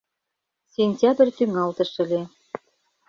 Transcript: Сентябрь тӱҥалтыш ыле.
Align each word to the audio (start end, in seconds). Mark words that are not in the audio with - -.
Сентябрь 0.75 1.31
тӱҥалтыш 1.37 1.91
ыле. 2.03 2.21